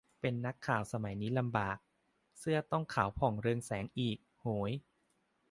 [0.21, 1.77] เป็นนักข่าวสมัยนี้ลำบาก
[2.39, 4.71] เสื้อต้องขาวผ่องเรืองแสงอีก โหย